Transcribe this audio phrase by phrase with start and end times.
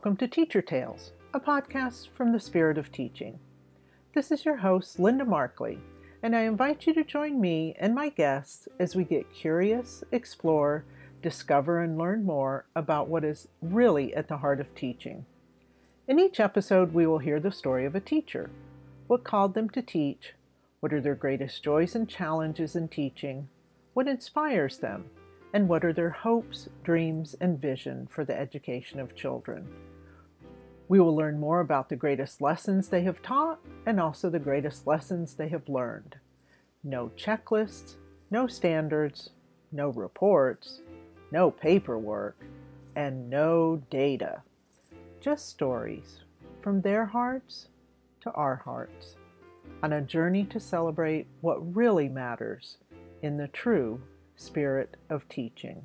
[0.00, 3.38] Welcome to Teacher Tales, a podcast from the Spirit of Teaching.
[4.14, 5.78] This is your host, Linda Markley,
[6.22, 10.86] and I invite you to join me and my guests as we get curious, explore,
[11.20, 15.26] discover, and learn more about what is really at the heart of teaching.
[16.08, 18.48] In each episode, we will hear the story of a teacher.
[19.06, 20.32] What called them to teach?
[20.80, 23.50] What are their greatest joys and challenges in teaching?
[23.92, 25.10] What inspires them?
[25.52, 29.68] And what are their hopes, dreams, and vision for the education of children?
[30.90, 34.88] We will learn more about the greatest lessons they have taught and also the greatest
[34.88, 36.16] lessons they have learned.
[36.82, 37.94] No checklists,
[38.28, 39.30] no standards,
[39.70, 40.80] no reports,
[41.30, 42.44] no paperwork,
[42.96, 44.42] and no data.
[45.20, 46.22] Just stories
[46.60, 47.68] from their hearts
[48.22, 49.14] to our hearts
[49.84, 52.78] on a journey to celebrate what really matters
[53.22, 54.00] in the true
[54.34, 55.84] spirit of teaching.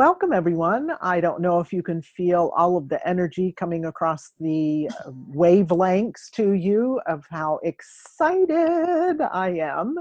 [0.00, 0.92] Welcome, everyone.
[1.02, 5.10] I don't know if you can feel all of the energy coming across the uh,
[5.10, 9.96] wavelengths to you of how excited I am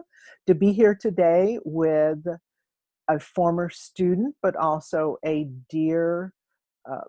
[0.47, 2.25] to be here today with
[3.09, 6.33] a former student, but also a dear
[6.89, 7.01] uh,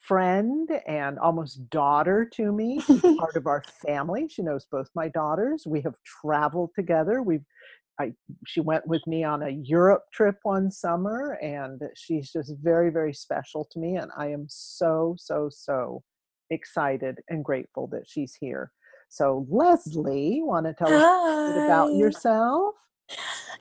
[0.00, 2.80] friend and almost daughter to me.
[3.18, 4.26] part of our family.
[4.30, 5.64] She knows both my daughters.
[5.66, 7.20] We have traveled together.
[7.20, 7.44] We've
[8.00, 8.12] I,
[8.46, 13.12] she went with me on a Europe trip one summer, and she's just very, very
[13.12, 13.96] special to me.
[13.96, 16.02] And I am so, so, so
[16.50, 18.72] excited and grateful that she's here.
[19.08, 20.96] So, Leslie, want to tell Hi.
[20.96, 22.74] us a bit about yourself?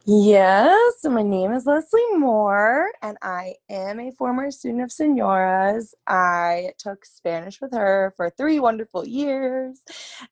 [0.05, 5.93] Yes, my name is Leslie Moore, and I am a former student of Senora's.
[6.07, 9.81] I took Spanish with her for three wonderful years,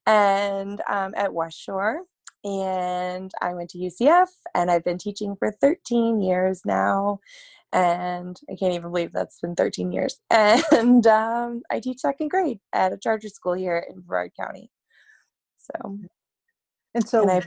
[0.07, 2.01] and um, at West Shore
[2.43, 7.19] and I went to UCF and I've been teaching for 13 years now.
[7.71, 10.19] And I can't even believe that's been 13 years.
[10.31, 14.71] And um, I teach second grade at a charter school here in Brevard County.
[15.57, 15.99] So,
[16.95, 17.41] and so, and I,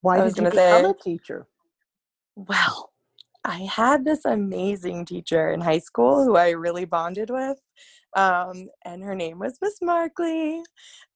[0.00, 1.46] why I did you become say, a teacher?
[2.36, 2.92] Well,
[3.44, 7.58] I had this amazing teacher in high school who I really bonded with.
[8.14, 10.62] Um, and her name was Miss Markley.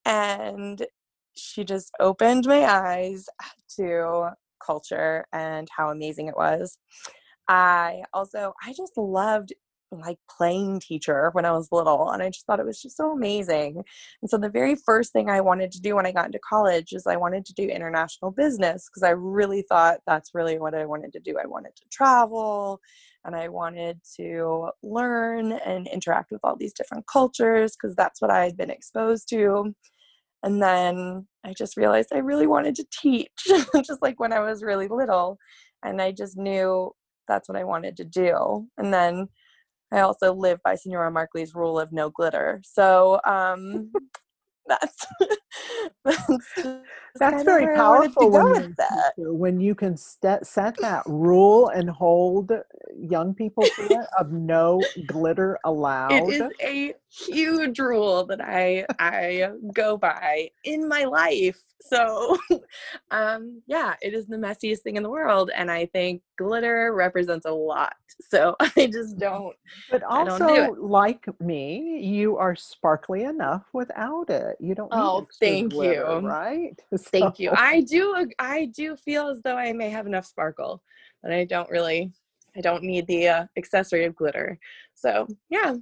[0.04, 0.84] And
[1.36, 3.26] she just opened my eyes
[3.76, 4.30] to
[4.64, 6.78] culture and how amazing it was.
[7.48, 9.52] I also I just loved
[9.90, 13.12] like playing teacher when I was little and I just thought it was just so
[13.12, 13.82] amazing.
[14.22, 16.92] And so the very first thing I wanted to do when I got into college
[16.92, 20.84] is I wanted to do international business because I really thought that's really what I
[20.86, 21.36] wanted to do.
[21.42, 22.80] I wanted to travel
[23.24, 28.30] and I wanted to learn and interact with all these different cultures because that's what
[28.30, 29.74] I had been exposed to.
[30.44, 33.30] And then I just realized I really wanted to teach,
[33.84, 35.38] just like when I was really little.
[35.82, 36.92] And I just knew
[37.26, 38.68] that's what I wanted to do.
[38.76, 39.28] And then
[39.90, 42.60] I also live by Senora Markley's rule of no glitter.
[42.62, 43.90] So um,
[44.68, 45.06] that's
[46.04, 46.62] that's,
[47.18, 48.74] that's very powerful when,
[49.16, 52.60] when you can set, set that rule and hold uh,
[52.96, 56.28] young people to it of no glitter allowed.
[56.28, 61.60] It is a huge rule that I I go by in my life.
[61.84, 62.38] So
[63.10, 67.46] um yeah, it is the messiest thing in the world and I think glitter represents
[67.46, 67.94] a lot.
[68.20, 69.54] So I just don't
[69.90, 74.56] But also don't do like me, you are sparkly enough without it.
[74.60, 74.98] You don't need.
[74.98, 76.28] Oh, thank glitter, you.
[76.28, 76.80] Right?
[76.96, 77.10] So.
[77.10, 77.50] Thank you.
[77.54, 80.82] I do I do feel as though I may have enough sparkle,
[81.22, 82.12] but I don't really
[82.56, 84.58] I don't need the uh, accessory of glitter.
[84.94, 85.74] So yeah.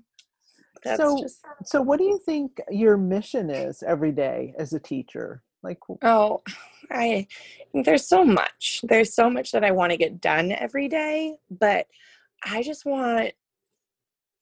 [0.96, 1.40] so just...
[1.64, 5.42] so what do you think your mission is every day as a teacher?
[5.62, 6.42] Like oh,
[6.90, 7.26] I
[7.74, 8.80] there's so much.
[8.82, 11.86] There's so much that I want to get done every day, but
[12.44, 13.32] I just want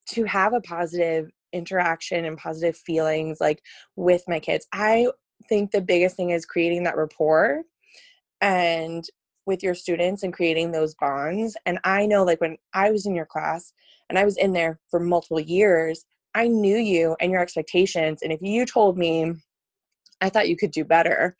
[0.08, 3.62] to have a positive interaction and positive feelings like
[3.96, 4.66] with my kids.
[4.72, 5.08] I
[5.48, 7.62] think the biggest thing is creating that rapport
[8.40, 9.04] and
[9.46, 11.56] with your students and creating those bonds.
[11.66, 13.72] And I know, like, when I was in your class
[14.08, 16.04] and I was in there for multiple years,
[16.34, 18.22] I knew you and your expectations.
[18.22, 19.34] And if you told me,
[20.20, 21.36] I thought you could do better,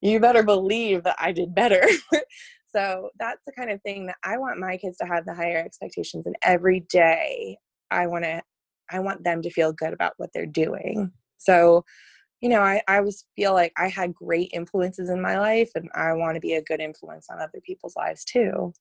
[0.00, 1.82] you better believe that I did better.
[2.74, 5.58] so that's the kind of thing that I want my kids to have the higher
[5.58, 6.26] expectations.
[6.26, 7.58] And every day,
[7.90, 8.42] I want to,
[8.90, 11.12] I want them to feel good about what they're doing.
[11.38, 11.84] So
[12.40, 15.88] you know, I, I always feel like I had great influences in my life and
[15.94, 18.72] I want to be a good influence on other people's lives too.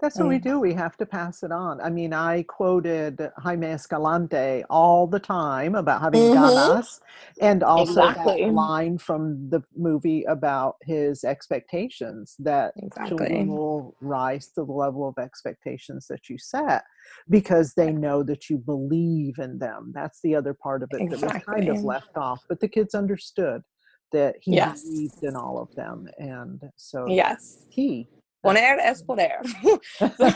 [0.00, 0.42] That's what we Mm.
[0.42, 0.58] do.
[0.58, 1.80] We have to pass it on.
[1.80, 6.32] I mean, I quoted Jaime Escalante all the time about having Mhm.
[6.32, 7.00] ganas,
[7.40, 8.42] and also Exactly.
[8.44, 13.08] that line from the movie about his expectations that Exactly.
[13.08, 16.82] children will rise to the level of expectations that you set
[17.30, 19.92] because they know that you believe in them.
[19.94, 22.94] That's the other part of it that was kind of left off, but the kids
[22.96, 23.62] understood
[24.10, 24.82] that he Yes.
[24.82, 27.66] believed in all of them, and so Yes.
[27.70, 28.08] key.
[28.44, 29.40] Poner es poder.
[29.98, 30.12] so,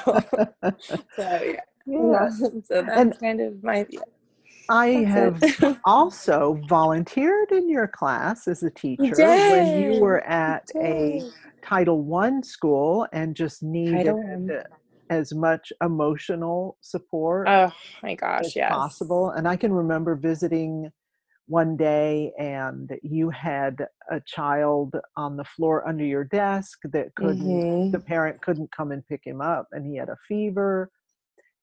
[1.16, 1.60] so yeah.
[1.86, 2.28] Yeah.
[2.64, 4.00] So that's And kind of my yeah,
[4.68, 5.42] I have
[5.84, 11.22] also volunteered in your class as a teacher when you were at a.
[11.64, 14.14] Title One school and just needed
[15.10, 17.72] as much emotional support Oh
[18.02, 18.70] my as gosh, yes.
[18.70, 19.30] possible.
[19.30, 20.90] And I can remember visiting
[21.48, 27.40] one day and you had a child on the floor under your desk that couldn't
[27.40, 30.90] hmm the parent couldn't come and pick him up and he had a fever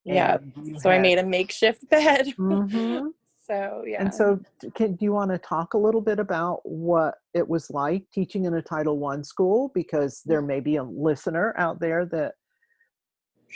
[0.05, 0.37] yeah
[0.79, 2.33] So I made a makeshift bed.
[2.39, 3.11] Mhm.
[3.47, 4.01] so yeah.
[4.01, 4.39] And so,
[4.73, 8.45] can, do you want to talk a little bit about what it was like teaching
[8.45, 9.71] in a Title One school?
[9.73, 12.33] Because there may be a listener out there that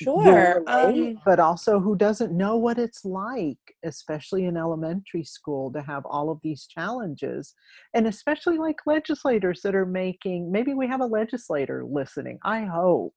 [0.04, 0.64] Sure.
[0.66, 5.82] relate, Um but also who doesn't know what it's like, especially in elementary school, to
[5.82, 7.54] have all of these challenges,
[7.94, 10.52] and especially like legislators that are making.
[10.52, 12.40] Maybe we have a legislator listening.
[12.44, 13.16] I hope,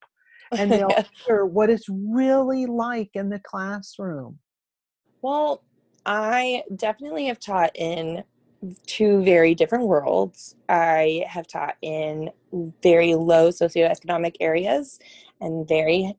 [0.57, 0.97] and they'll
[1.27, 4.39] hear what it's really like in the classroom.
[5.23, 5.63] Well,
[6.05, 8.25] I definitely have taught in
[8.87, 10.57] two very different worlds.
[10.69, 12.31] I have taught in
[12.83, 14.99] very low socioeconomic areas
[15.41, 16.15] and very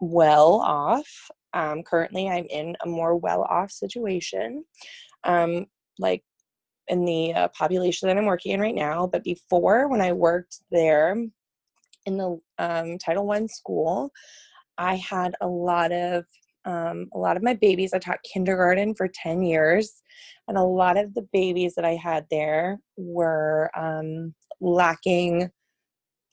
[0.00, 1.08] well off.
[1.54, 4.64] Um, currently, I'm in a more well off situation,
[5.24, 5.66] um,
[5.98, 6.22] like
[6.88, 9.06] in the uh, population that I'm working in right now.
[9.06, 11.16] But before, when I worked there
[12.04, 14.10] in the um, Title One school,
[14.78, 16.24] I had a lot of
[16.64, 17.94] um, a lot of my babies.
[17.94, 20.02] I taught kindergarten for ten years,
[20.48, 25.50] and a lot of the babies that I had there were um, lacking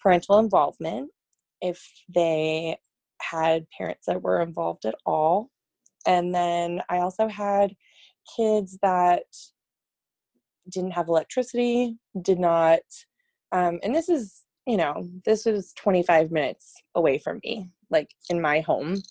[0.01, 1.09] parental involvement.
[1.61, 1.81] If
[2.13, 2.77] they
[3.31, 5.49] had parents that were involved at all,
[6.05, 7.75] and then I also had
[8.35, 9.23] kids that
[10.69, 12.79] didn't have electricity, did not,
[13.51, 18.41] um, and this is, you know, this was 25 minutes away from me, like in
[18.41, 19.01] my home,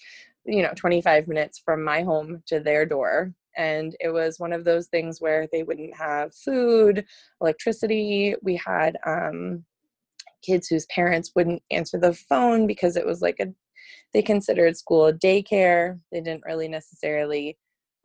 [0.44, 3.34] you know, 25 minutes from my home to their door.
[3.56, 7.04] And it was one of those things where they wouldn't have food,
[7.40, 8.34] electricity.
[8.42, 9.64] We had um,
[10.42, 13.52] kids whose parents wouldn't answer the phone because it was like a,
[14.12, 16.00] they considered school daycare.
[16.10, 17.56] They didn't really necessarily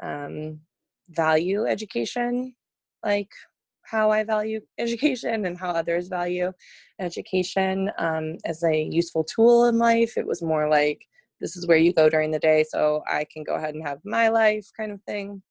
[0.01, 0.59] um,
[1.09, 2.53] value education
[3.03, 3.29] like
[3.83, 6.51] how I value education and how others value
[6.99, 10.17] education um, as a useful tool in life.
[10.17, 11.05] It was more like
[11.39, 13.99] this is where you go during the day, so I can go ahead and have
[14.03, 15.41] my life kind of thing.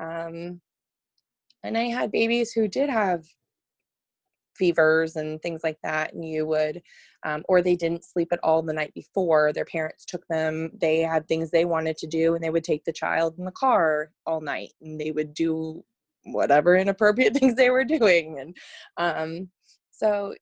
[0.00, 0.60] Um,
[1.62, 3.24] and I had babies who did have
[4.58, 6.82] fevers and things like that, and you would,
[7.24, 9.52] um, or they didn't sleep at all the night before.
[9.52, 12.84] Their parents took them, they had things they wanted to do, and they would take
[12.84, 15.84] the child in the car all night and they would do
[16.26, 18.56] whatever inappropriate things they were doing and
[18.96, 19.48] um,
[19.90, 20.34] so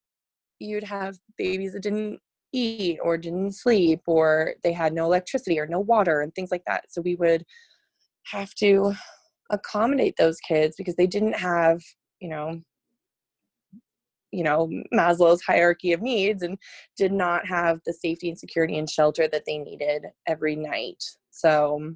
[0.59, 2.19] you'd have babies that didn't
[2.53, 6.63] eat or didn't sleep or they had no electricity or no water and things like
[6.67, 7.45] that so we would
[8.27, 8.95] have to
[9.51, 11.83] accommodate those kids because they didn't have
[12.21, 12.61] you know
[14.35, 16.59] you know maslow's hierarchy of needs and
[16.97, 21.95] did not have the safety and security and shelter that they needed every night so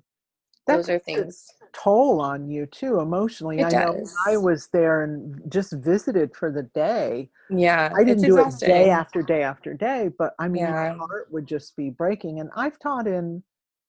[0.66, 3.60] That those are things toll on you too emotionally.
[3.60, 8.24] it I know I was there and just visited for the day, yeah I didn't
[8.24, 11.90] do it day after day after day, but I mean, my heart would just be
[11.90, 12.40] breaking.
[12.40, 13.42] And I've taught in,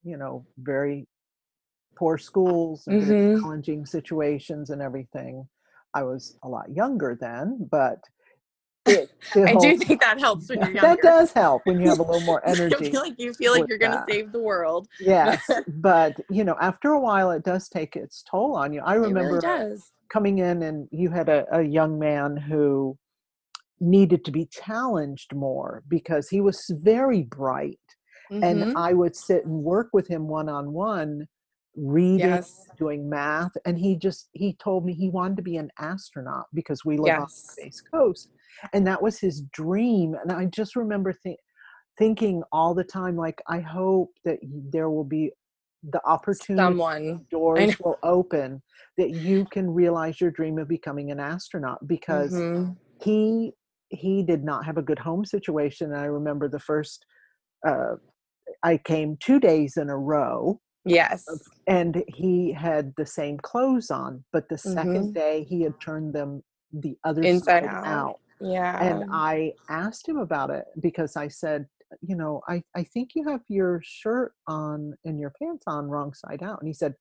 [0.04, 1.08] you know, very
[1.96, 3.42] poor schools and very Mhm.
[3.42, 5.48] challenging situations and everything.
[5.94, 8.00] I was a lot younger then, but
[8.86, 9.10] it
[9.46, 11.02] I still do think that helps when you're younger.
[11.02, 13.54] that does help when you have a little more I energy feel like you feel
[13.54, 14.88] like you're gonna save the world.
[15.00, 18.82] Yes, but you know, after a while, it does take its toll on you.
[18.82, 19.92] I It really remember does.
[20.12, 22.98] coming in, and you had a, a young man who
[23.80, 27.80] needed to be challenged more because he was very bright,
[28.32, 28.74] and Mhm.
[28.76, 31.28] I would sit and work with him one on one,
[31.76, 32.66] reading, Yes.
[32.78, 36.84] doing math, and he just he told me he wanted to be an astronaut because
[36.84, 37.56] we live on the Yes.
[37.58, 38.30] space coast,
[38.74, 40.16] and that was his dream.
[40.22, 41.40] And I just remember think
[41.98, 44.38] thinking all the time like i hope that
[44.72, 45.30] there will be
[45.92, 47.26] the opportunity Someone.
[47.30, 48.62] Doors will open
[48.98, 52.78] that you can realize your dream of becoming an astronaut because Mhm.
[53.02, 53.52] he
[53.90, 57.06] he did not have a good home situation and i remember the first
[57.68, 57.96] uh,
[58.64, 60.60] I came two days in a row.
[60.86, 61.26] Yes.
[61.68, 65.14] And he had the same clothes on, but the 2nd Mhm.
[65.14, 67.86] day he had turned them the other Inside side out.
[67.86, 68.20] out.
[68.42, 68.82] Yeah.
[68.84, 71.68] And I asked him about it because I said,
[72.02, 76.14] you know, I, I think you have your shirt on and your pants on wrong
[76.14, 76.60] side out.
[76.60, 76.96] And he said,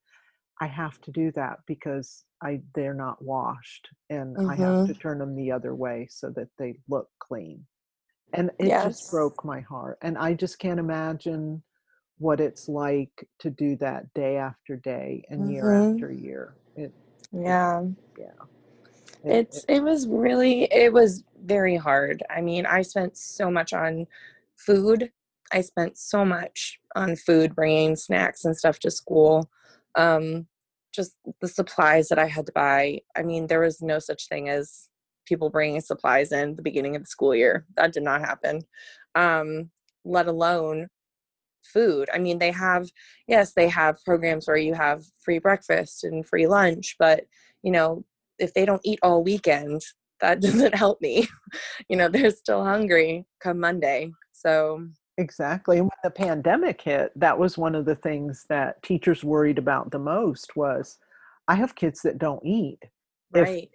[0.61, 5.19] I have to do that because I they're not washed and I have to turn
[5.19, 7.65] them the other way so that they look clean.
[8.33, 8.83] And it Yes.
[8.85, 9.97] just broke my heart.
[10.01, 11.63] And I just can't imagine
[12.17, 15.93] what it's like to do that day after day and year Mhm.
[15.95, 16.55] after year.
[16.75, 16.93] It,
[17.31, 17.83] yeah.
[17.83, 18.33] it-
[19.23, 22.23] It's it- was really it was very hard.
[22.29, 24.07] I mean, I spent so much on
[24.57, 25.11] food.
[25.51, 29.49] I spent so much on food, bringing snacks and stuff to school.
[29.95, 30.47] Um,
[30.93, 33.01] just the supplies that I had to buy.
[33.15, 34.89] I mean, there was no such thing as
[35.25, 37.65] people bringing supplies in the beginning of the school year.
[37.75, 38.61] That did not happen.
[39.15, 39.69] Um,
[40.05, 40.87] let alone
[41.63, 42.09] food.
[42.13, 42.89] I mean, they have
[43.27, 47.25] yes, they have programs where you have free breakfast and free lunch, but
[47.63, 48.05] you know,
[48.39, 49.81] if they don't eat all weekend,
[50.21, 51.27] that doesn't help me.
[51.89, 54.11] you know, they're still hungry come Monday.
[54.31, 55.77] So, Exactly.
[55.79, 59.91] And when the pandemic hit, that was one of the things that teachers worried about
[59.91, 60.97] the most was
[61.49, 62.79] I have kids that don't eat.
[63.35, 63.69] If- right.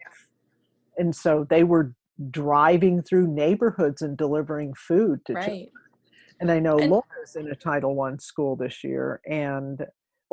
[0.96, 1.92] And so they were
[2.30, 5.50] driving through neighborhoods and delivering food to children.
[5.58, 5.70] Right.
[6.40, 9.84] And I know And- Laura's in a Title One school this year, and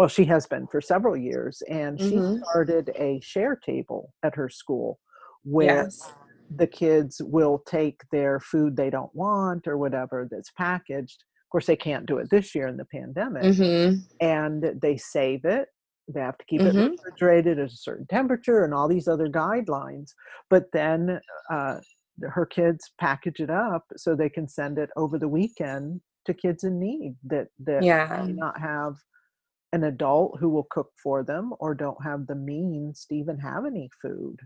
[0.01, 2.01] well, she has been for several years, and Mhm.
[2.01, 4.99] she started a share table at her school
[5.43, 6.15] where Yes.
[6.49, 11.23] the kids will take their food they don't want or whatever that's packaged.
[11.45, 14.07] Of course, they can't do it this year in the pandemic, Mhm.
[14.19, 15.69] and they save it.
[16.07, 16.97] They have to keep it Mhm.
[17.05, 20.11] refrigerated at a certain temperature and all these other guidelines.
[20.49, 21.81] But then uh,
[22.23, 26.63] her kids package it up so they can send it over the weekend to kids
[26.63, 28.07] in need that that Yeah.
[28.09, 28.95] may not have
[29.73, 33.65] an adult who will cook for them or don't have the means to even have
[33.65, 34.39] any food.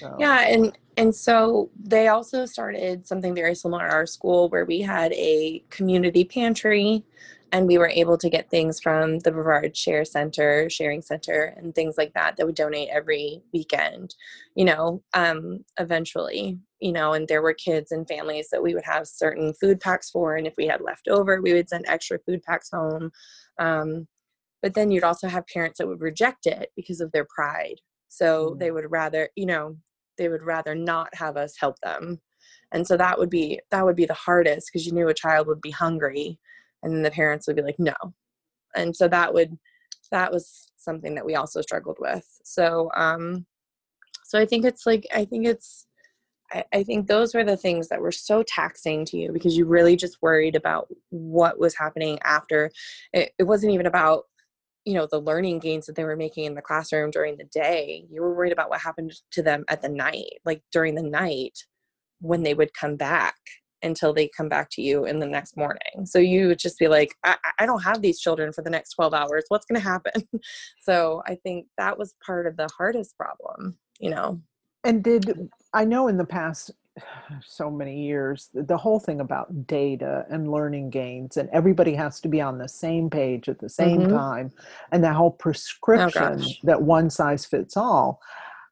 [0.00, 4.64] So, Yeah, and and so they also started something very similar at our school where
[4.64, 7.04] we had a community pantry
[7.52, 11.74] and we were able to get things from the Brevard Share Center, Sharing Center, and
[11.74, 14.14] things like that that would donate every weekend,
[14.54, 18.84] you know, um, eventually, you know, and there were kids and families that we would
[18.84, 22.18] have certain food packs for, and if we had left over, we would send extra
[22.26, 23.12] food packs home.
[23.58, 24.08] Um,
[24.62, 27.80] but then you'd also have parents that would reject it because of their pride.
[28.08, 28.58] So Mm.
[28.60, 29.76] they would rather, you know,
[30.16, 32.20] they would rather not have us help them.
[32.72, 35.46] And so that would be that would be the hardest because you knew a child
[35.46, 36.38] would be hungry
[36.82, 37.94] and then the parents would be like no.
[38.74, 39.58] And so that would
[40.10, 42.26] that was something that we also struggled with.
[42.44, 43.46] So um
[44.24, 45.86] so I think it's like I think it's
[46.52, 49.64] I, I think those were the things that were so taxing to you because you
[49.64, 52.70] really just worried about what was happening after.
[53.12, 54.24] It, it wasn't even about
[54.84, 58.04] you know the learning gains that they were making in the classroom during the day
[58.10, 61.58] you were worried about what happened to them at the night like during the night
[62.20, 63.34] when they would come back
[63.84, 66.06] until they come back to you in the next morning.
[66.06, 68.90] So you would just be like i, I don't have these children for the next
[68.90, 69.44] 12 hours.
[69.48, 70.12] What's going to happen?
[70.80, 74.42] So i think that was part of the hardest problem you know?
[74.84, 76.70] And did I know in the past
[77.44, 82.28] so many years the whole thing about data and learning gains and everybody has to
[82.28, 84.10] be on the same page at the same Mhm.
[84.10, 84.52] time
[84.90, 86.60] and the whole prescription gosh.
[86.64, 88.20] that one size fits all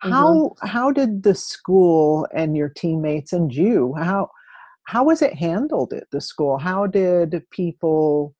[0.04, 0.10] Mhm.
[0.10, 4.30] how how did the school and your teammates and you how
[4.84, 8.34] how was it handled at the school how did people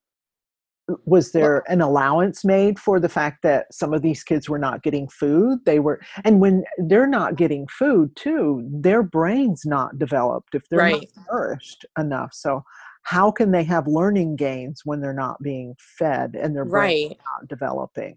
[1.07, 4.83] was there an allowance made for the fact that some of these kids were not
[4.83, 5.59] getting food?
[5.65, 10.79] They were and when they're not getting food too their brains not developed if they're
[10.81, 11.09] Right.
[11.17, 12.33] not nourished enough.
[12.35, 12.63] So
[13.03, 17.19] how can they have learning gains when they're not being fed and their brains right.
[17.41, 18.17] not developing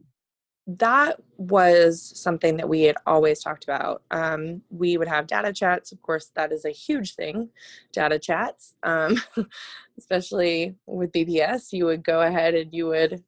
[0.66, 4.02] that was something that we had always talked about.
[4.12, 5.92] Um, we would have data chats.
[5.92, 7.50] Of course, that is a huge thing,
[7.92, 8.74] data chats.
[8.84, 9.22] Um,
[9.98, 13.24] especially with BPS, you would go ahead and you would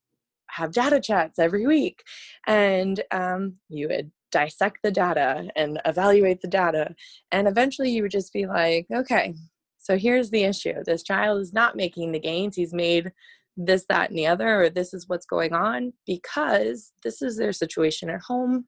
[0.48, 2.04] have data chats every week,
[2.48, 6.96] and um, you would dissect the data and evaluate the data.
[7.32, 9.36] And eventually, you would just be like, okay,
[9.78, 12.56] so here's the issue: this child is not making the gains.
[12.56, 13.12] He's made
[13.58, 17.54] this, that, and the other, or this is what's going on because this is their
[17.54, 18.66] situation at home.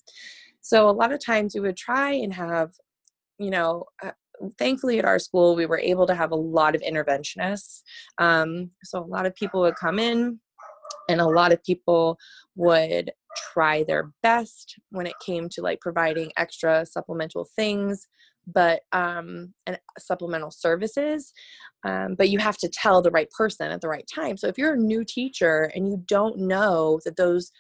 [0.62, 2.72] So a lot of times we would try and have,
[3.40, 4.12] you know, uh,
[4.60, 7.82] thankfully at our school we were able to have a lot of interventionists.
[8.18, 10.40] Um, so a lot of people would come in,
[11.10, 12.18] and a lot of people
[12.56, 13.12] would
[13.54, 18.08] try their best when it came to like providing extra supplemental things
[18.48, 21.34] but um and supplemental services
[21.84, 24.36] um, but you have to tell the right person at the right time.
[24.36, 27.52] So if you're a new teacher and you don't know that those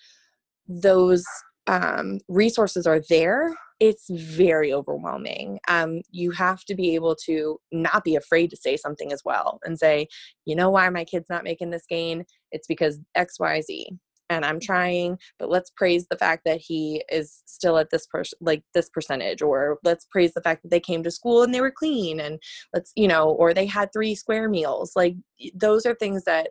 [0.67, 1.23] those
[1.67, 5.59] um, resources are there it's very overwhelming.
[5.67, 9.59] Um, you have to be able to not be afraid to say something as well
[9.63, 10.07] and say
[10.45, 12.25] you know why my kid's not making this gain?
[12.51, 13.85] It's because xyz
[14.29, 18.23] and I'm trying, but let's praise the fact that he is still at this per-
[18.41, 21.61] like this percentage or let's praise the fact that they came to school and they
[21.61, 22.39] were clean and
[22.73, 24.91] let's, you know, or they had three square meals.
[24.95, 25.15] Like
[25.53, 26.49] those are things that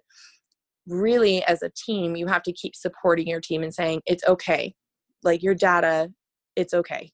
[0.87, 4.75] really as a team you have to keep supporting your team and saying it's okay.
[5.23, 6.13] Like your data,
[6.55, 7.11] it's okay.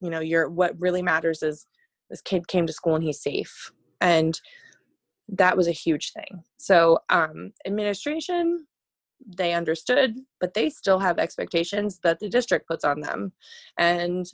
[0.00, 1.66] You know, your what really matters is
[2.10, 3.72] this kid came to school and he's safe.
[4.00, 4.38] And
[5.28, 6.42] that was a huge thing.
[6.58, 8.66] So, um, administration,
[9.26, 13.32] they understood, but they still have expectations that the district puts on them.
[13.78, 14.26] And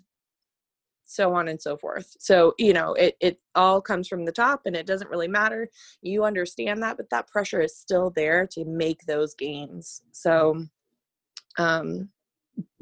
[1.11, 2.15] so on and so forth.
[2.21, 5.69] So, you know, it, it all comes from the top and it doesn't really matter.
[6.03, 10.03] You understand that, but that pressure is still there to make those gains.
[10.13, 10.67] So,
[11.59, 12.11] um,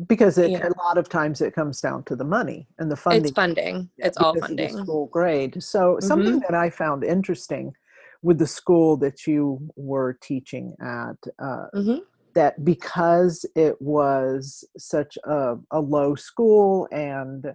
[0.07, 3.25] because it, a lot of times it comes down to the money and the funding.
[3.25, 3.89] It's funding.
[3.97, 4.77] It's all funding.
[4.77, 5.63] School grade.
[5.63, 6.07] So mm-hmm.
[6.07, 7.73] something that I found interesting
[8.23, 11.99] with the school that you were teaching at uh, mm-hmm.
[12.35, 17.55] that because it was such a, a, low school and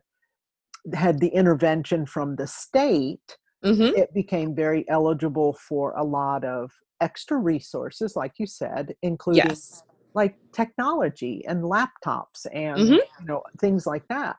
[0.94, 3.96] had the intervention from the state mm-hmm.
[3.98, 9.84] it became very eligible for a lot of extra resources like you said including yes.
[10.14, 12.94] like technology and laptops and mm-hmm.
[12.94, 14.38] you know things like that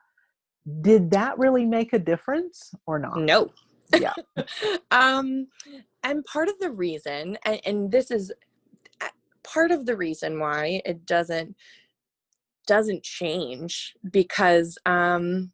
[0.81, 3.51] did that really make a difference or not no
[3.99, 4.13] yeah
[4.91, 5.47] um
[6.03, 8.31] and part of the reason and, and this is
[9.43, 11.55] part of the reason why it doesn't
[12.67, 15.51] doesn't change because um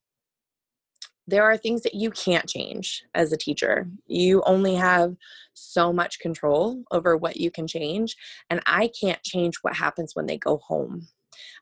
[1.28, 3.88] there are things that you can't change as a teacher.
[4.08, 5.16] You only have
[5.54, 8.18] so much control over what you can change.
[8.50, 11.08] And I can't change what happens when they go home.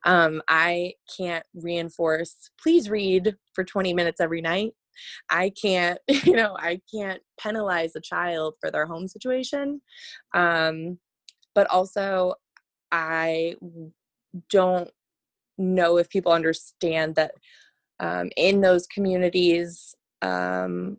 [0.05, 4.73] Um, I can't reinforce, please read for 20 minutes every night.
[5.29, 9.81] I can't, you know, I can't penalize a child for their home situation.
[10.33, 10.99] Um,
[11.55, 12.35] but also,
[12.91, 13.55] I
[14.49, 14.89] don't
[15.57, 17.33] know if people understand that
[17.99, 20.97] um, in those communities, um,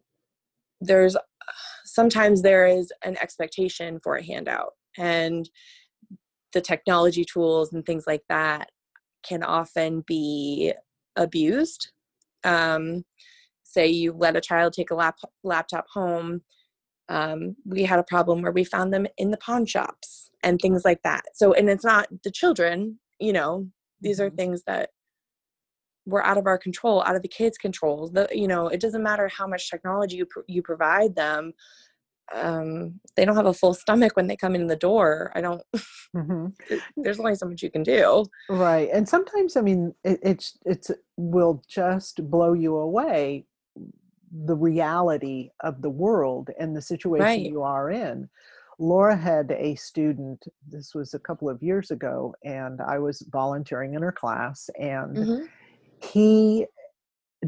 [0.80, 1.16] there's
[1.84, 5.48] sometimes there is an expectation for a handout, and
[6.52, 8.70] the technology tools and things like that
[9.22, 10.72] can often be
[11.16, 11.90] abused.
[12.44, 13.04] Um,
[13.70, 16.42] say you let a child take a lap, laptop home
[17.08, 20.84] um, we had a problem where we found them in the pawn shops and things
[20.84, 23.66] like that so and it's not the children you know
[24.00, 24.36] these are mm-hmm.
[24.36, 24.90] things that
[26.06, 29.02] were out of our control out of the kids control the you know it doesn't
[29.02, 31.52] matter how much technology you, pr- you provide them
[32.32, 35.32] um, they don't have a full stomach when they come in the door.
[35.34, 35.62] I don't.
[36.16, 36.46] Mm-hmm.
[36.96, 38.24] there's only so much you can do.
[38.48, 43.46] Right, and sometimes I mean it, it's it's will just blow you away
[44.30, 47.40] the reality of the world and the situation right.
[47.40, 48.28] you are in.
[48.78, 53.94] Laura had a student, this was a couple of years ago, and I was volunteering
[53.94, 55.44] in her class, and mm-hmm.
[56.02, 56.66] he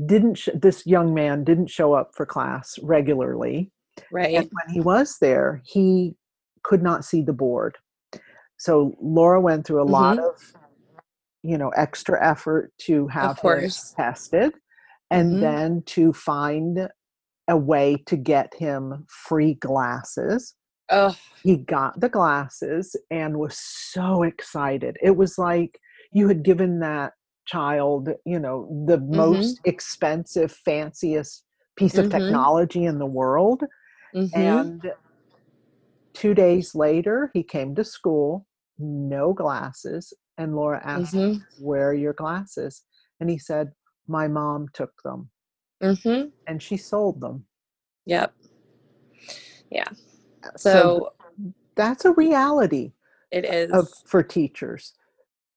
[0.07, 3.71] didn't, sh- this young man didn't show up for class regularly.
[4.11, 4.35] Right.
[4.35, 6.16] And when he was there, he
[6.64, 7.77] could not see the board.
[8.59, 9.92] So Laura went through a mm-hmm.
[9.92, 10.35] lot of,
[11.42, 14.55] you know, extra effort to have him tested
[15.12, 15.40] and mm-hmm.
[15.40, 16.88] then to find
[17.48, 20.55] a way to get him free glasses.
[20.88, 21.14] Ugh.
[21.42, 24.96] He got the glasses and was so excited.
[25.03, 25.79] It was like
[26.12, 27.12] you had given that
[27.46, 29.16] child, you know, the mm-hmm.
[29.16, 31.44] most expensive, fanciest
[31.77, 32.07] piece mm-hmm.
[32.07, 33.62] of technology in the world.
[34.14, 34.38] Mm-hmm.
[34.38, 34.92] And
[36.14, 38.46] two days later, he came to school,
[38.79, 40.12] no glasses.
[40.38, 41.64] And Laura asked, mm-hmm.
[41.64, 42.83] Where are your glasses?
[43.20, 43.72] And he said,
[44.09, 45.31] my mom took them
[45.83, 46.29] mm-hmm.
[46.47, 47.45] and she sold them.
[48.07, 48.33] Yep.
[49.71, 49.88] Yeah.
[50.45, 51.12] Uh, so, so
[51.75, 52.93] that's a reality.
[53.31, 54.93] It is of, for teachers.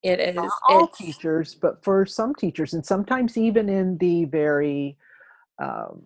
[0.04, 0.36] It is.
[0.36, 4.98] Not all teachers, but for some teachers, and sometimes even in the very,
[5.62, 6.04] um,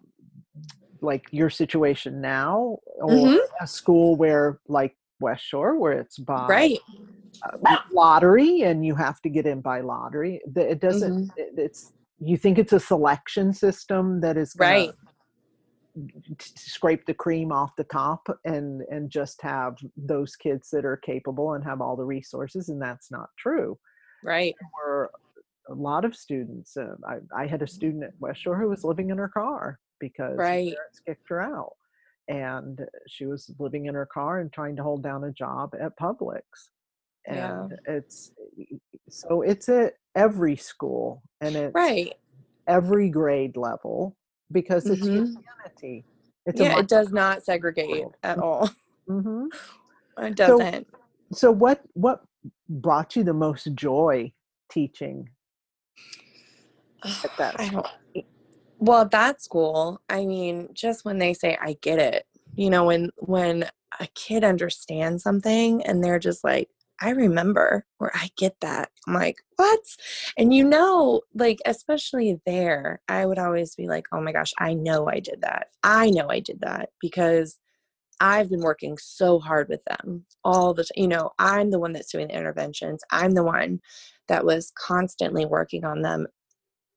[1.02, 3.38] like your situation now, or mm-hmm.
[3.62, 6.80] a school where, like West Shore, where it's by right.
[7.44, 10.42] Uh, lottery and you have to get in by lottery.
[10.56, 11.28] It doesn't.
[11.28, 11.40] Mm-hmm.
[11.40, 14.92] It, it's you think it's a selection system that is right
[16.40, 21.54] scrape the cream off the top and and just have those kids that are capable
[21.54, 23.78] and have all the resources and that's not true
[24.24, 25.12] right there were
[25.70, 28.84] a lot of students uh, I, I had a student at west shore who was
[28.84, 30.74] living in her car because Right.
[30.74, 31.74] parents kicked her out
[32.30, 35.98] and she was living in her car and trying to hold down a job at
[35.98, 36.42] Publix.
[37.28, 37.64] Yeah.
[37.64, 38.32] And it's
[39.12, 42.14] so it's at every school and it's Right.
[42.68, 44.16] every grade level
[44.52, 45.28] because it's Mhm.
[45.28, 46.06] humanity.
[46.46, 48.70] It's Yeah, it does not segregate at all.
[49.10, 49.50] Mhm.
[50.20, 50.88] It doesn't.
[51.34, 52.24] So what what
[52.70, 54.32] brought you the most joy
[54.72, 55.30] teaching
[57.04, 57.88] at that don't.
[58.78, 62.86] Well, at that school, I mean, just when they say "I get it," you know,
[62.86, 63.70] when when
[64.00, 66.70] a kid understands something and they're just like,
[67.02, 69.80] "I remember," where "I get that," I'm like, "What?"
[70.38, 74.74] And you know, like especially there, I would always be like, "Oh my gosh, I
[74.76, 75.68] know I did that.
[75.84, 77.58] I know I did that because."
[78.22, 80.92] I've been working so hard with them all the time.
[80.96, 83.02] You know, I'm the one that's doing the interventions.
[83.12, 83.80] I'm the one
[84.28, 86.28] that was constantly working on them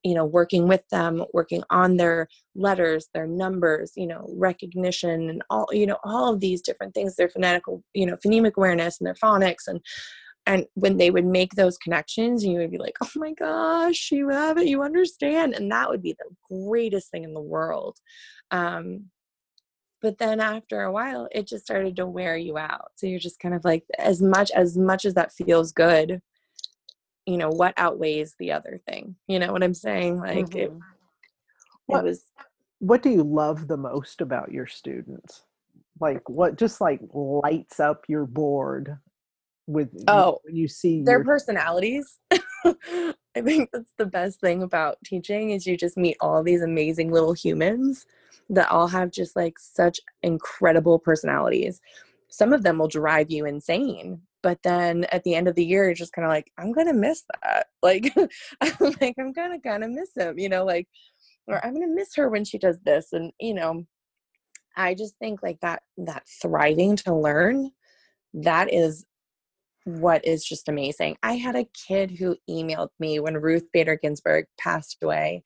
[0.05, 5.43] you know working with them working on their letters their numbers you know recognition and
[5.51, 9.07] all you know all of these different things their phonetical you know phonemic awareness and
[9.07, 9.81] their phonics and
[10.47, 14.29] and when they would make those connections you would be like oh my gosh you
[14.29, 17.99] have it you understand and that would be the greatest thing in the world.
[18.51, 19.07] Um
[20.01, 22.91] but then after a while it just started to wear you out.
[22.97, 26.21] So you're just kind of like as much as much as that feels good
[27.27, 30.19] you know what outweighs the other thing you know what i'm saying?
[30.19, 30.79] Like it, Mhm.
[30.79, 30.83] it
[31.87, 32.31] What- was
[32.81, 35.45] what do you love the most about your students?
[36.01, 38.99] Like what just like lights up your board
[39.69, 42.19] with Oh, when you see their your personalities?
[42.65, 47.13] I think that's the best thing about teaching is you just meet all these amazing
[47.13, 48.05] little humans
[48.51, 51.81] that all have just like such incredible personalities.
[52.31, 55.85] Some of them will drive you insane but then at the end of the year
[55.85, 58.13] you're just kind of like i'm gonna miss that like
[58.61, 60.89] i'm like i'm gonna kind of miss him you know like
[61.47, 63.85] or i'm gonna miss her when she does this and you know
[64.77, 67.71] i just think like that that thriving to learn
[68.35, 69.05] that is
[69.85, 71.17] what is just amazing.
[71.23, 75.43] I had a kid who emailed me when Ruth Bader Ginsburg passed away,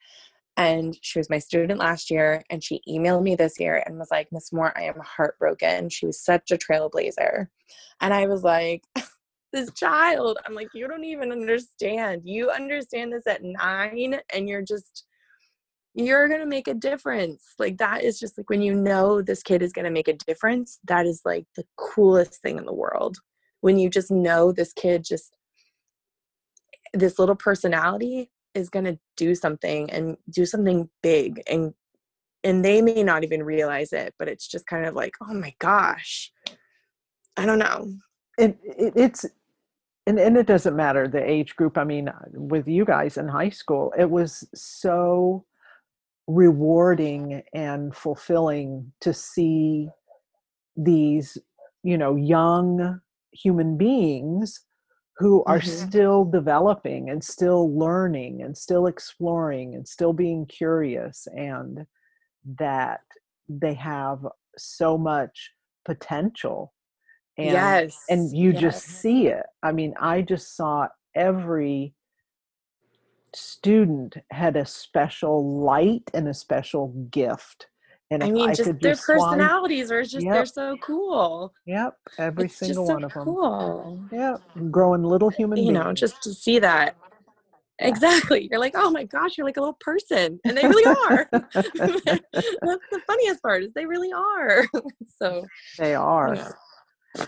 [0.57, 4.09] and she was my student last year, and she emailed me this year and was
[4.09, 5.89] like, Miss Moore, I am heartbroken.
[5.89, 7.47] She was such a trailblazer.
[8.01, 8.83] And I was like,
[9.53, 12.23] this child, I'm like, you don't even understand.
[12.25, 15.05] You understand this at nine, and you're just,
[15.93, 17.53] you're going to make a difference.
[17.59, 20.17] Like, that is just like when you know this kid is going to make a
[20.25, 23.17] difference, that is like the coolest thing in the world
[23.61, 25.35] when you just know this kid just
[26.93, 31.73] this little personality is going to do something and do something big and
[32.43, 35.53] and they may not even realize it but it's just kind of like oh my
[35.59, 36.31] gosh.
[37.37, 37.93] I don't know.
[38.39, 39.25] It, it it's
[40.07, 43.27] and, and it doesn't matter the age group i mean uh, with you guys in
[43.27, 45.43] high school it was so
[46.27, 49.89] rewarding and fulfilling to see
[50.75, 51.37] these
[51.83, 54.61] you know young human beings
[55.17, 55.87] who are Mhm.
[55.87, 61.87] still developing and still learning and still exploring and still being curious and
[62.45, 63.01] that
[63.49, 64.25] they have
[64.57, 65.53] so much
[65.85, 66.73] potential
[67.37, 71.93] and yes and you just see it i mean i just saw every
[73.33, 77.67] student had a special light and a special gift
[78.11, 81.53] and i mean I just their just personalities are just they're so cool.
[81.65, 83.99] Yep every it's single so one of them cool.
[84.11, 84.37] Yeah
[84.71, 85.85] growing little eh, human you beings.
[85.85, 86.95] know just to see that.
[87.79, 87.87] Yeah.
[87.89, 91.27] exactly you're like oh my gosh you're like a little person and they really are.
[91.31, 94.65] That's the funniest part is they really are.
[95.19, 95.45] So
[95.79, 96.35] they are.
[96.35, 97.25] you know,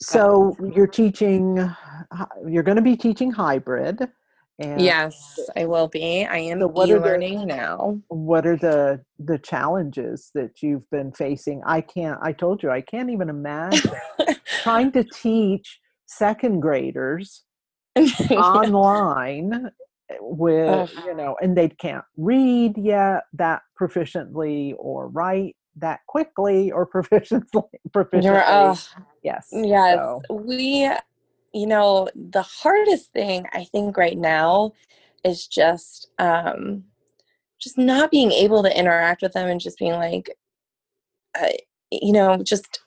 [0.00, 1.56] so you're teaching
[2.46, 4.08] you're going to be teaching hybrid
[4.58, 6.24] and yes i will be.
[6.24, 7.98] I am So what are the- e-learning now.
[8.08, 11.62] what are the the challenges that you've been facing?
[11.66, 13.90] I can't i told you i can't even imagine
[14.62, 17.44] trying to teach second graders
[18.30, 19.70] online
[20.20, 21.04] with Ugh.
[21.06, 27.64] you know and they can't read yet that proficiently or write that quickly or proficiently
[27.90, 28.70] proficiently.
[28.70, 28.78] ugh.
[29.22, 30.90] yes Yes, so, we,
[31.52, 34.72] you know, the hardest thing I think right now
[35.24, 36.84] is just, um,
[37.58, 40.36] just not being able to interact with them and just being like,
[41.40, 41.48] uh,
[41.90, 42.80] you know, just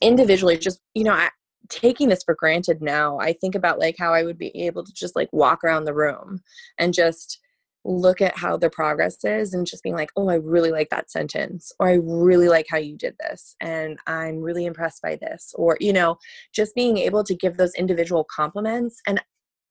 [0.00, 1.30] individually, just you know, I,
[1.68, 3.18] taking this for granted now.
[3.18, 5.94] I think about like how I would be able to just like walk around the
[5.94, 6.40] room
[6.78, 7.40] and just
[7.86, 11.10] look at how their progress is and just being like, oh, I really like that
[11.10, 15.52] sentence, or I really like how you did this, and I'm really impressed by this,
[15.56, 16.16] or you know,
[16.54, 19.22] just being able to give those individual compliments and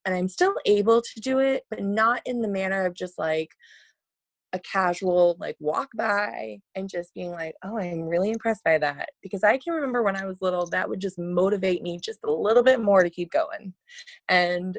[0.06, 3.50] and I'm still able to do it, but not in the manner of just like,
[4.56, 9.10] a casual like walk by and just being like, oh, I'm really impressed by that.
[9.22, 12.32] Because I can remember when I was little, that would just motivate me just a
[12.32, 13.74] little bit more to keep going.
[14.30, 14.78] And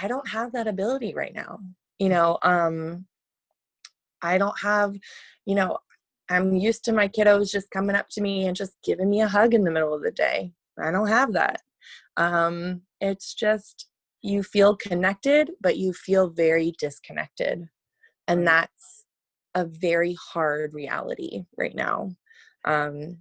[0.00, 1.60] I don't have that ability right now.
[1.98, 3.06] You know, um,
[4.22, 4.94] I don't have,
[5.46, 5.78] you know,
[6.28, 9.28] I'm used to my kiddos just coming up to me and just giving me a
[9.28, 10.52] hug in the middle of the day.
[10.82, 11.60] I don't have that.
[12.16, 13.88] Um, it's just
[14.22, 17.68] you feel connected, but you feel very disconnected.
[18.28, 19.04] And that's
[19.54, 22.10] a very hard reality right now.
[22.64, 23.18] Um,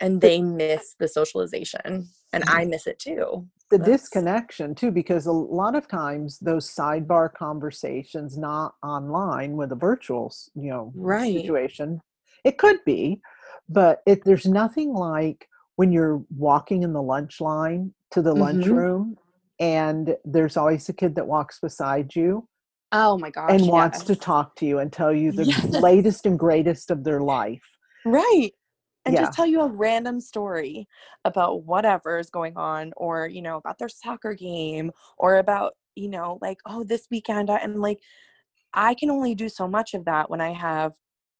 [0.00, 2.70] and they miss the socialization, and I mm-hmm.
[2.70, 3.46] miss it too.
[3.70, 3.90] The that's...
[3.90, 10.32] disconnection too, because a lot of times those sidebar conversations, not online with a virtual,
[10.54, 11.34] you know, right.
[11.34, 12.00] situation,
[12.44, 13.20] it could be,
[13.68, 18.42] but it, there's nothing like when you're walking in the lunch line to the mm-hmm.
[18.42, 19.16] lunchroom
[19.58, 22.46] and there's always a kid that walks beside you
[22.92, 25.64] oh my gosh and wants to talk to you and tell you the yes.
[25.64, 27.62] latest and greatest of their life
[28.04, 28.52] right
[29.06, 29.22] and yeah.
[29.22, 30.86] just tell you a random story
[31.24, 36.08] about whatever is going on or you know about their soccer game or about you
[36.08, 37.98] know like oh this weekend and like
[38.74, 40.92] i can only do so much of that when i have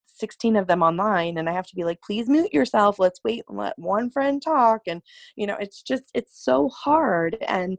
[0.06, 3.42] 16 of them online and i have to be like please mute yourself let's wait
[3.48, 5.02] and let one friend talk and
[5.34, 7.76] you know it's just it's so hard and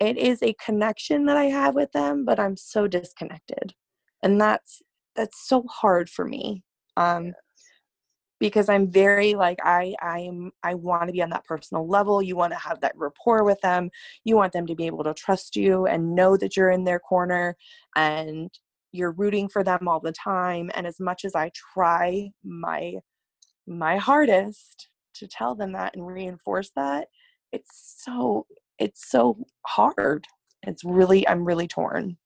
[0.00, 3.72] it is a connection that i have with them but i'm so disconnected
[4.22, 4.82] and that's
[5.16, 6.62] that's so hard for me
[6.96, 7.32] um
[8.40, 12.36] because i'm very like i i'm i want to be on that personal level you
[12.36, 13.90] want to have that rapport with them
[14.24, 16.98] you want them to be able to trust you and know that you're in their
[16.98, 17.56] corner
[17.96, 18.50] and
[18.92, 22.94] you're rooting for them all the time and as much as i try my
[23.66, 27.08] my hardest to tell them that and reinforce that
[27.52, 28.46] it's so
[28.78, 30.26] it's so hard
[30.66, 32.16] it's really i'm really torn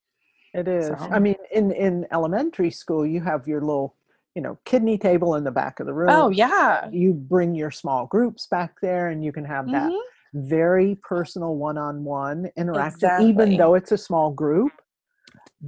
[0.54, 0.96] it is so.
[1.10, 3.96] i mean in in elementary school you have your little
[4.34, 6.10] you know kidney table in the back of the room.
[6.10, 6.88] Oh yeah.
[6.90, 10.48] You bring your small groups back there and you can have that mm-hmm.
[10.48, 13.28] very personal one-on-one interaction exactly.
[13.28, 14.72] even though it's a small group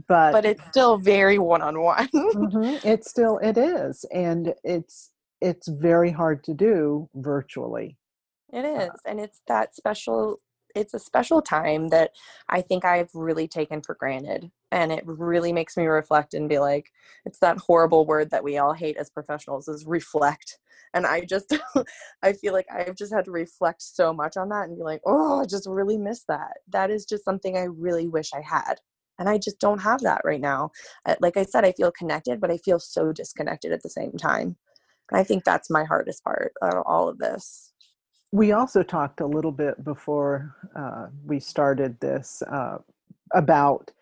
[0.08, 2.08] but but it's still very one-on-one.
[2.34, 7.96] Mm-hmm, it still it is and it's it's very hard to do virtually.
[8.52, 10.40] It uh uh, and it's that special
[10.74, 12.10] it's a special time that
[12.48, 16.58] i think i've really taken for granted and it really makes me reflect and be
[16.58, 16.90] like
[17.24, 20.58] it's that horrible word that we all hate as professionals is reflect
[20.92, 21.56] and i just
[22.22, 25.00] i feel like i've just had to reflect so much on that and be like
[25.06, 26.58] oh i just really miss that.
[26.68, 28.80] That is just something i really wish i had
[29.18, 30.70] and i just don't have that right now.
[31.20, 34.56] Like i said i feel connected but i feel so disconnected at the same time
[35.10, 37.73] and i think that's my hardest part of all of this
[38.34, 42.78] we also talked a little bit before uh, we started this uh,
[43.32, 43.92] about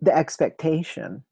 [0.00, 1.24] the expectation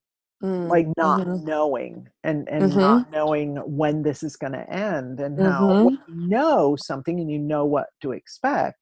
[0.42, 1.44] mm, like not mm-hmm.
[1.46, 2.80] knowing and and mm-hmm.
[2.80, 6.20] not knowing when this is going to end and how mm-hmm.
[6.20, 8.78] you know something and you know what to expect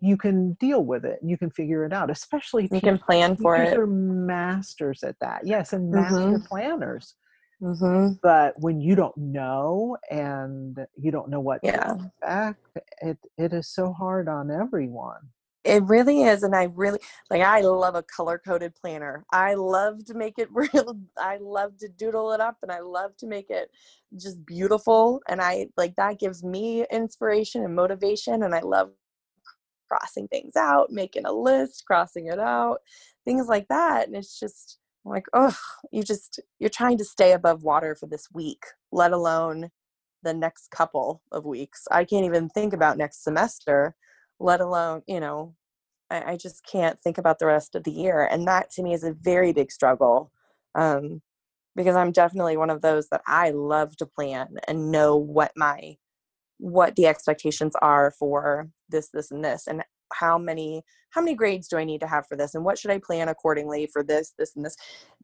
[0.00, 3.56] you can deal with it you can figure it out especially you can plan for
[3.56, 6.44] it are masters at that yes and master mm-hmm.
[6.44, 7.14] planners
[7.62, 8.12] mm-hmm.
[8.22, 11.94] but when you don't know and you don't know what yeah.
[11.94, 12.60] to expect
[13.02, 15.20] it it is so hard on everyone
[15.64, 16.98] it really is and i really
[17.30, 21.76] like i love a color coded planner i love to make it real i love
[21.76, 23.70] to doodle it up and i love to make it
[24.16, 28.90] just beautiful and i like that gives me inspiration and motivation and i love
[29.88, 32.78] crossing things out, making a list, crossing it out,
[33.24, 34.06] things like that.
[34.06, 35.56] And it's just I'm like, oh,
[35.92, 39.70] you just you're trying to stay above water for this week, let alone
[40.22, 41.84] the next couple of weeks.
[41.90, 43.94] I can't even think about next semester,
[44.40, 45.54] let alone, you know,
[46.10, 48.24] I, I just can't think about the rest of the year.
[48.30, 50.32] And that to me is a very big struggle.
[50.74, 51.22] Um,
[51.76, 55.96] because I'm definitely one of those that I love to plan and know what my
[56.58, 61.68] what the expectations are for this this and this and how many how many grades
[61.68, 64.34] do i need to have for this and what should i plan accordingly for this
[64.38, 64.76] this and this?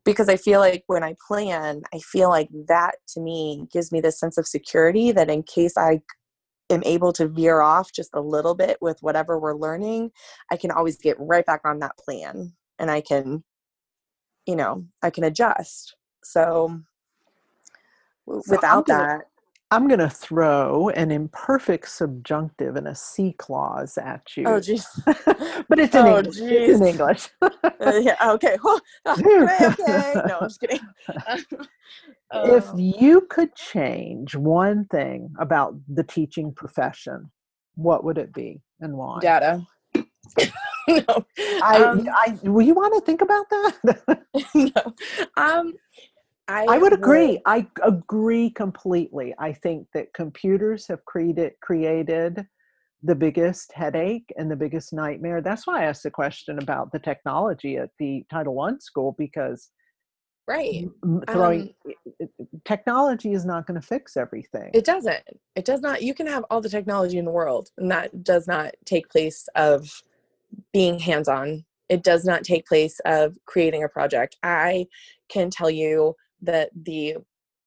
[0.05, 4.01] Because i feel like when i plan i feel like that to me gives me
[4.01, 6.01] this sense of security that in case i
[6.71, 10.11] am able to veer off just a little bit with whatever we're learning
[10.51, 13.45] i can always get right back on that plan and i can
[14.47, 15.97] you know i can adjust.
[16.25, 16.81] So,
[18.27, 19.27] so without that
[19.73, 24.45] I'm going to throw an imperfect subjunctive and a si clause at you.
[24.47, 24.85] Oh, jeez.
[25.67, 26.37] but it's in oh, English.
[26.37, 26.69] Geez.
[26.69, 27.29] It's in English.
[27.41, 27.51] uh,
[28.03, 28.17] yeah.
[28.33, 28.59] Okay.
[29.07, 29.67] Oh, okay.
[29.67, 30.13] Okay.
[30.27, 30.81] No, I'm just kidding.
[32.35, 32.77] if oh.
[32.77, 37.31] you could change one thing about the teaching profession,
[37.75, 39.21] what would it be and why?
[39.21, 39.67] Data.
[40.87, 41.27] no.
[41.63, 44.23] I, um, I, will you want to think about that?
[44.55, 44.95] no.
[45.43, 45.73] Um,
[46.49, 47.33] I, I would agree.
[47.33, 49.35] will- I agree completely.
[49.39, 52.47] I think that computers have created created
[53.03, 55.41] the biggest headache and the biggest nightmare.
[55.41, 59.71] That's why I asked the question about the technology at the Title One school because
[60.47, 60.89] right.
[61.31, 62.29] throwing um
[62.65, 64.71] technology is not going to fix everything.
[64.73, 65.23] It doesn't.
[65.57, 66.03] It does not.
[66.03, 69.49] You can have all the technology in the world, and that does not take place
[69.55, 70.03] of
[70.73, 71.65] being hands on.
[71.89, 74.37] It does not take place of creating a project.
[74.43, 74.87] I
[75.29, 77.17] can tell you that the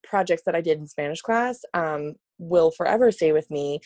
[0.03, 3.79] projects that I did in Spanish class um, will forever stay with me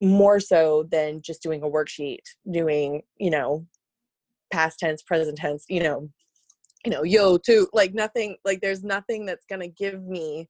[0.00, 3.66] more so than just doing a worksheet, doing, you know,
[4.52, 6.08] past tense, present tense, you know,
[6.84, 7.68] you know, yo too.
[7.72, 10.48] Like nothing, like there's nothing that's gonna give me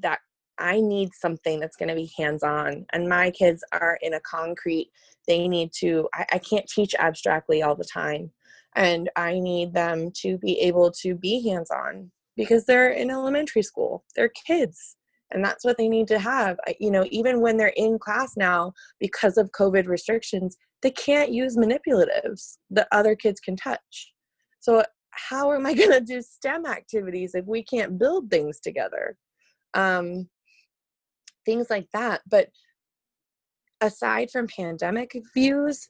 [0.00, 0.20] that
[0.60, 2.84] I need something that's going to be hands on.
[2.92, 4.90] And my kids are in a concrete,
[5.26, 8.30] they need to, I, I can't teach abstractly all the time.
[8.76, 13.62] And I need them to be able to be hands on because they're in elementary
[13.62, 14.96] school, they're kids.
[15.32, 16.58] And that's what they need to have.
[16.80, 21.56] You know, even when they're in class now, because of COVID restrictions, they can't use
[21.56, 24.12] manipulatives that other kids can touch.
[24.58, 29.16] So, how am I going to do STEM activities if we can't build things together?
[29.74, 30.28] um,
[31.44, 32.22] things like that.
[32.28, 32.48] But
[33.80, 35.88] aside from pandemic views,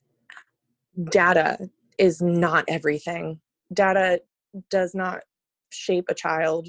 [1.10, 3.40] data is not everything.
[3.72, 4.20] Data
[4.70, 5.20] does not
[5.70, 6.68] shape a child,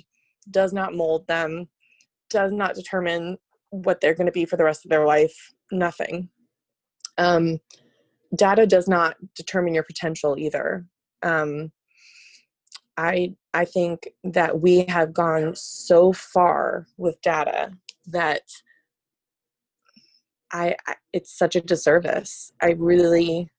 [0.50, 1.68] does not mold them,
[2.30, 3.38] does not determine
[3.70, 5.54] what they're going to be for the rest of their life.
[5.72, 6.30] Nothing.
[7.18, 7.60] Um,
[8.36, 10.86] data does not determine your potential either.
[11.24, 11.72] Um,
[12.98, 17.72] I I think that we have gone so far with data
[18.08, 18.44] that
[20.52, 22.52] I, I it's such a disservice.
[22.62, 23.50] I really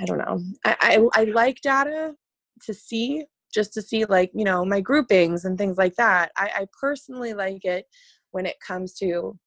[0.00, 0.40] I don't know.
[0.64, 0.76] I,
[1.14, 2.14] I I like data
[2.62, 6.32] to see just to see like you know my groupings and things like that.
[6.36, 7.86] I, I personally like it
[8.30, 9.38] when it comes to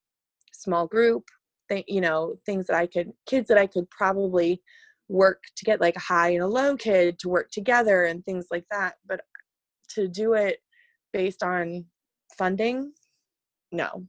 [0.51, 1.23] small group
[1.67, 4.61] thing you know things that I could kids that I could probably
[5.09, 8.47] work to get like a high and a low kid to work together and things
[8.51, 9.21] like that but
[9.89, 10.59] to do it
[11.11, 11.85] based on
[12.37, 12.93] funding
[13.71, 14.05] no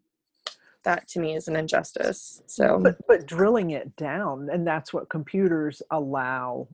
[0.84, 5.10] that to me is an injustice so but but drilling it down and that's what
[5.10, 6.68] computers allow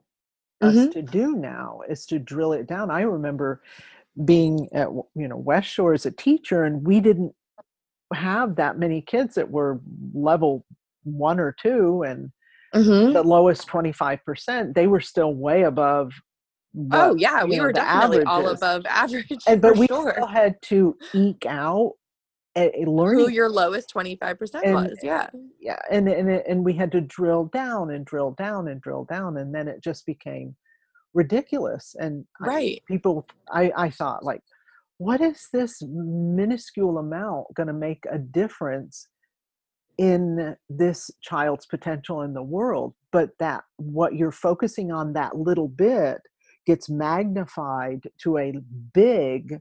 [0.60, 0.92] us Mhm.
[0.92, 3.62] to do now is to drill it down i remember
[4.24, 7.34] being at you know west shore as a teacher and we didn't
[8.12, 9.80] have that many kids that were
[10.12, 10.64] level
[11.04, 12.30] one or two and
[12.74, 13.12] Mhm.
[13.14, 16.12] the lowest 25% they were still way above
[16.92, 20.60] oh yeah we know, were definitely all above average and but we sure still had
[20.62, 21.94] to eke out
[22.56, 25.30] a who your lowest 25% And- was yeah.
[25.60, 29.36] yeah and and and we had to drill down and drill down and drill down
[29.36, 30.56] and then it just became
[31.14, 32.82] ridiculous and I- right.
[32.88, 34.42] people i i thought like
[34.98, 39.08] what is this minuscule amount going to make a difference
[39.96, 42.92] in this child's potential in the world?
[43.10, 46.18] But that what you're focusing on that little bit
[46.66, 48.52] gets magnified to a
[48.92, 49.60] big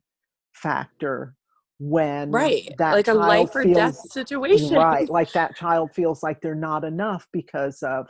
[0.53, 1.35] factor
[1.79, 4.75] when right that like a life or death situation.
[4.75, 8.07] right like that child feels like they're not enough because of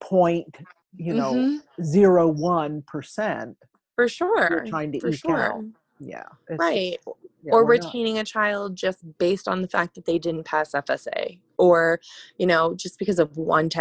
[0.00, 0.56] point
[0.96, 1.60] you know Mhm.
[1.84, 3.56] zero one percent
[3.94, 5.40] for sure you're trying to for eke sure.
[5.40, 5.64] Out
[6.00, 6.24] yeah
[6.58, 6.98] right
[7.44, 10.44] yeah, or we're not- retaining a child just based on the fact that they didn't
[10.44, 12.00] pass FSA or
[12.38, 13.80] you know just because of one te-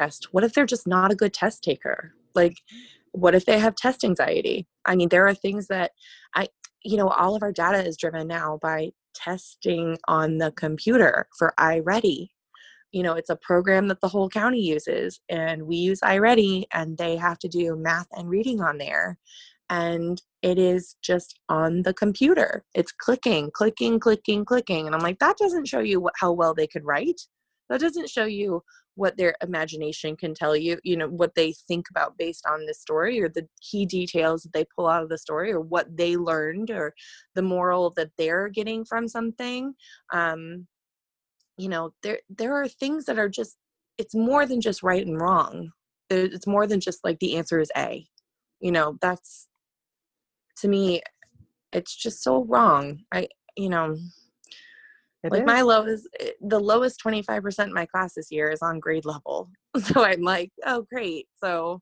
[0.00, 0.32] test.
[0.32, 2.14] What if they're just not a good test taker?
[2.34, 2.58] Like
[3.12, 4.66] what if they have test anxiety?
[4.84, 5.92] I mean there are things that
[6.34, 6.48] i
[6.84, 11.52] you know all of our data is driven now by testing on the computer for
[11.58, 12.28] iReady
[12.92, 16.98] you know it's a program that the whole county uses and we use iReady and
[16.98, 19.18] they have to do math and reading on there
[19.72, 22.62] and it is just on the computer.
[22.74, 24.84] It's clicking, clicking, clicking, clicking.
[24.86, 27.22] And I'm like, that doesn't show you how well they could write.
[27.72, 28.62] That doesn't show you
[28.96, 32.74] what their imagination can tell you, you know, what they think about based on the
[32.74, 36.18] story or the key details that they pull out of the story or what they
[36.18, 36.92] learned or
[37.34, 39.72] the moral that they're getting from something.
[40.12, 40.66] Um,
[41.56, 43.56] you know, there there are things that are just
[43.96, 45.70] it's more than just right and wrong.
[46.10, 48.06] It's more than just like the answer is A.
[48.60, 49.48] You know, that's
[50.56, 51.00] to me
[51.72, 53.96] it's just so wrong i you know
[55.24, 55.46] It like is.
[55.46, 59.50] my lowest eh, the lowest 25% in my class this year is on grade level
[59.78, 61.80] so i'm like oh great so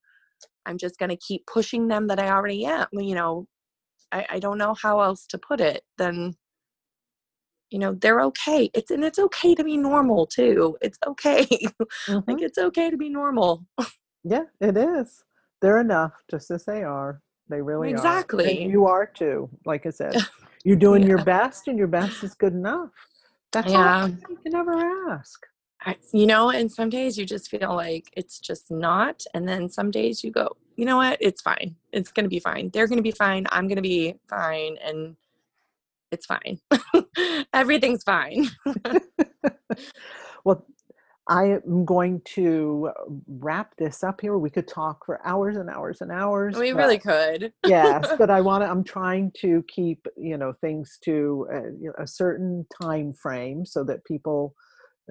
[0.66, 3.46] i'm just going to keep pushing them that i already am you know
[4.12, 6.34] I, I don't know how else to put it then
[7.70, 11.46] you know they're okay it's and it's okay to be normal too it's okay
[12.08, 12.24] Mhm.
[12.28, 13.64] like it's okay to be normal
[14.24, 15.24] yeah it is
[15.62, 18.44] they're enough just as they are They really exactly.
[18.58, 18.62] are.
[18.62, 19.48] And you are too.
[19.66, 20.14] Like I said,
[20.64, 21.08] you're doing yeah.
[21.08, 22.90] your best, and your best is good enough.
[23.52, 24.02] That's yeah.
[24.02, 25.46] all you can ever ask.
[25.82, 29.24] I, you know, and some days you just feel like it's just not.
[29.32, 31.18] And then some days you go, you know what?
[31.20, 31.76] It's fine.
[31.92, 32.70] It's going to be fine.
[32.70, 33.46] They're going to be fine.
[33.50, 34.76] I'm going to be fine.
[34.84, 35.16] And
[36.10, 36.60] it's fine.
[37.52, 38.48] Everything's fine.
[40.44, 40.66] well,
[41.30, 42.90] I am going to
[43.28, 44.36] wrap this up here.
[44.36, 46.56] We could talk for hours and hours and hours.
[46.56, 47.52] We really could.
[47.64, 48.70] yes, but I want to.
[48.70, 53.64] I'm trying to keep you know things to a, you know, a certain time frame
[53.64, 54.56] so that people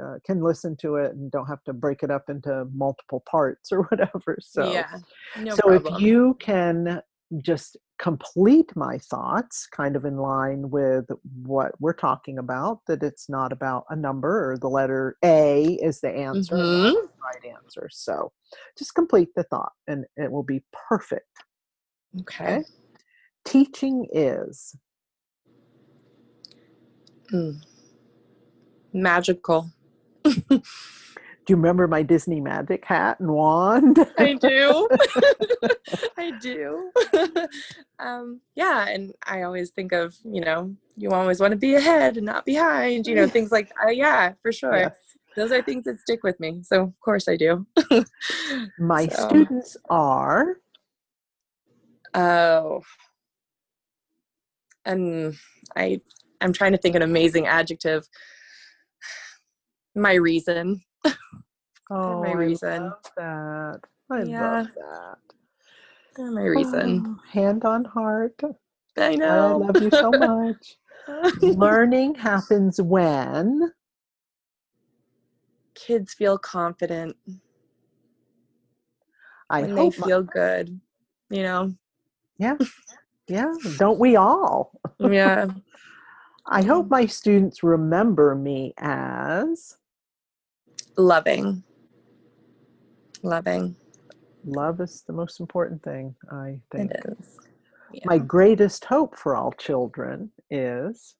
[0.01, 3.71] uh, can listen to it and don't have to break it up into multiple parts
[3.71, 4.37] or whatever.
[4.41, 4.97] So yeah,
[5.37, 5.95] no so problem.
[5.95, 7.01] if you can
[7.37, 11.05] just complete my thoughts kind of in line with
[11.43, 15.99] what we're talking about that it's not about a number or the letter a is
[16.01, 16.93] the answer mm-hmm.
[16.93, 18.31] the right answer so
[18.77, 21.27] just complete the thought and it will be perfect
[22.21, 22.63] okay, okay?
[23.45, 24.75] teaching is
[27.31, 27.61] mm.
[28.93, 29.71] magical
[31.49, 33.97] do you remember my Disney magic hat and wand?
[34.19, 34.87] I do.
[36.15, 36.91] I do.
[37.99, 42.17] um, yeah, and I always think of, you know, you always want to be ahead
[42.17, 44.77] and not behind, you know, things like uh, yeah, for sure.
[44.77, 44.95] Yes.
[45.35, 46.61] Those are things that stick with me.
[46.61, 47.65] So, of course I do.
[48.77, 49.27] my so.
[49.27, 50.57] students are
[52.13, 52.83] Oh.
[54.85, 55.35] And
[55.75, 55.99] I
[56.41, 58.07] I'm trying to think an amazing adjective.
[59.95, 60.83] My reason.
[61.91, 62.69] Oh, my reason.
[62.69, 63.79] I love that.
[64.11, 64.51] I yeah.
[64.51, 65.17] love that.
[66.15, 67.03] They're my reason.
[67.07, 68.39] Oh, hand on heart.
[68.97, 69.63] I know.
[69.63, 70.77] I love you so much.
[71.41, 73.71] Learning happens when
[75.73, 77.15] kids feel confident.
[79.49, 80.79] I when they feel my- good,
[81.29, 81.73] you know.
[82.37, 82.57] Yeah.
[83.27, 83.51] Yeah.
[83.77, 84.79] Don't we all?
[84.99, 85.47] yeah.
[86.45, 89.78] I hope my students remember me as
[90.99, 91.63] loving.
[93.23, 93.75] Loving.
[94.45, 96.91] Love is the most important thing i think.
[96.91, 97.37] it is.
[97.91, 98.03] Yeah.
[98.05, 101.15] my greatest hope for all children is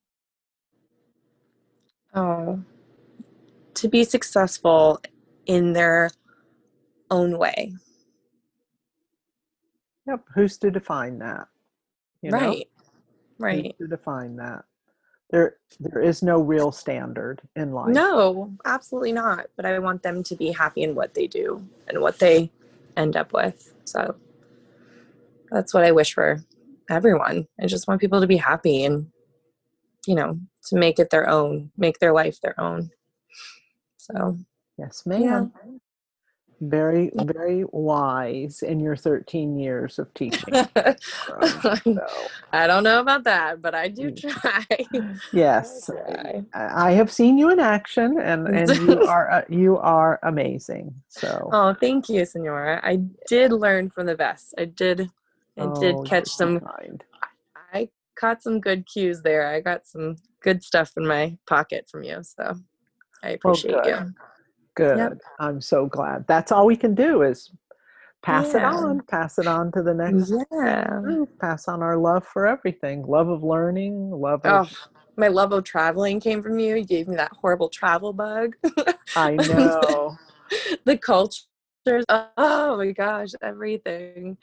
[2.13, 2.61] oh.
[3.75, 4.99] To be successful
[5.45, 6.11] in their
[7.09, 7.73] own way.
[10.07, 11.47] Yep who's to define that?
[12.21, 12.63] You right know?
[13.37, 13.75] right.
[13.77, 14.65] Who's to define that
[15.29, 17.93] there there is no real standard in life.
[17.93, 22.01] No absolutely not but i want them to be happy in what they do and
[22.01, 22.51] what they
[22.97, 24.15] end up with so
[25.51, 26.43] that's what i wish for
[26.89, 27.47] everyone.
[27.61, 29.11] I just want people to be happy and
[30.07, 32.89] you know to make it their own make their life their own.
[33.97, 34.37] So
[34.77, 35.21] yes ma'am.
[35.21, 35.71] yeah
[36.61, 41.99] very very wise in your 13 years of teaching so.
[42.51, 44.19] i don't know about that but i do mm.
[44.19, 44.65] try.
[45.33, 50.19] Yes I, I, have seen you in action and and you are uh, you are
[50.23, 52.79] amazing so oh thank you senora.
[52.83, 54.53] I did learn from the best.
[54.57, 55.09] I did
[55.57, 57.03] i oh, did catch some kind.
[57.73, 59.47] i caught some good cues there.
[59.47, 62.55] I got some good stuff in my pocket from you so
[63.23, 64.13] i appreciate well, you
[64.79, 64.97] Good.
[64.97, 65.21] Yep.
[65.39, 66.25] I'm so glad.
[66.27, 67.51] That's all we can do is
[68.21, 68.59] pass yeah.
[68.59, 70.33] it on, pass it on to the next.
[70.51, 71.01] Yeah.
[71.39, 74.71] Pass on our love for everything love of learning, love of.
[74.71, 76.75] Oh, my love of traveling came from you.
[76.75, 78.55] You gave me that horrible travel bug.
[79.15, 80.17] I know.
[80.85, 81.45] the cultures.
[82.37, 84.37] Oh my gosh, everything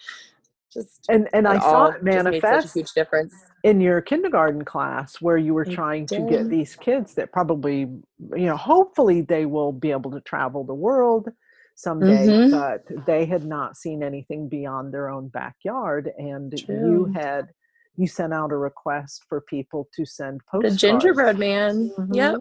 [0.76, 5.54] just and and I saw it manifest huge difference in your kindergarten class where you
[5.54, 10.10] were trying to get these kids that probably you know hopefully they will be able
[10.12, 11.28] to travel the world
[11.74, 12.50] someday mm-hmm.
[12.50, 16.76] but they had not seen anything beyond their own backyard and True.
[16.76, 17.48] you had
[17.96, 20.74] you sent out a request for people to send postcards.
[20.74, 21.90] The gingerbread man.
[21.98, 22.14] Mm-hmm.
[22.14, 22.34] Yep.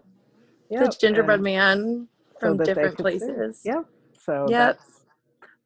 [0.69, 0.83] yep.
[0.83, 2.07] The gingerbread and man
[2.39, 3.61] from so different places.
[3.63, 3.81] Yeah.
[4.21, 4.79] So yep.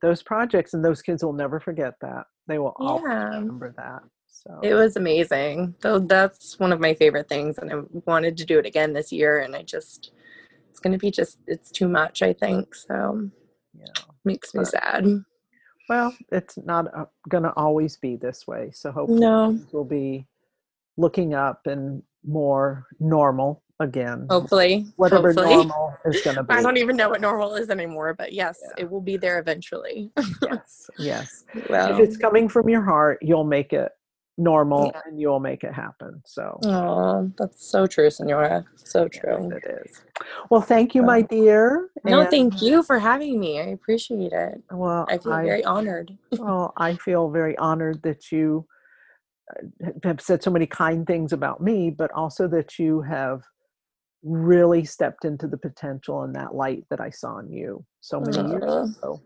[0.01, 2.25] those projects and those kids will never forget that.
[2.49, 3.29] They will always yeah.
[3.29, 4.01] remember that.
[4.27, 5.75] So it was amazing.
[5.81, 7.75] So that's one of my favorite things, and I
[8.05, 9.39] wanted to do it again this year.
[9.39, 10.11] And I just,
[10.71, 12.23] it's going to be just, it's too much.
[12.23, 13.29] I think so.
[13.77, 15.05] Yeah, makes me sad.
[15.89, 18.71] Well, it's not uh, going to always be this way.
[18.73, 19.59] So hopefully, no.
[19.71, 20.25] we'll be
[20.97, 24.27] looking up and more normal again.
[24.29, 25.55] Hopefully, whatever hopefully.
[25.55, 26.53] normal is going to be.
[26.53, 28.83] I don't even know what normal is anymore, but yes, yeah.
[28.83, 30.11] it will be there eventually.
[30.41, 31.45] yes, yes.
[31.69, 33.91] Well, if it's coming from your heart, you'll make it
[34.37, 35.01] normal Yeah.
[35.05, 36.21] and you'll make it happen.
[36.25, 38.65] So Oh, that's so true, Senora.
[38.75, 39.51] So yes, true.
[39.51, 40.01] it is.
[40.49, 41.89] Well, thank you, my dear.
[42.05, 43.59] No, and- thank you for having me.
[43.59, 44.61] I appreciate it.
[44.71, 46.17] Well, I feel very honored.
[46.37, 48.65] well, I feel very honored that you
[49.51, 53.43] uh, have said so many kind things about me, but also that you have
[54.23, 58.49] really stepped into the potential and that light that I saw in you so many
[58.49, 59.21] years ago.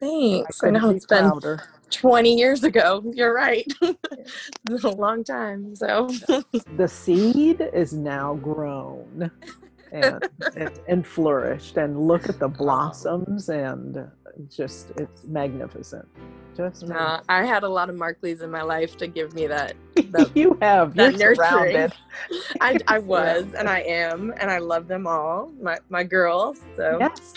[0.00, 0.58] Thanks.
[0.62, 1.62] I couldn't know be it's been prouder.
[1.90, 3.02] 20 years ago.
[3.14, 3.70] You're right.
[4.70, 5.74] It's been a long time.
[5.74, 6.06] So,
[6.76, 9.30] The seed is now grown
[9.90, 14.06] and, and, and flourished, and look at the blossoms, and
[14.50, 16.06] just it's magnificent.
[16.58, 19.74] Just nah, I had a lot of Markleys in my life to give me that.
[20.10, 21.92] that you have that you're nurturing.
[22.60, 26.58] I, I was and I am, and I love them all, my, my girls.
[26.76, 27.34] So, Yes.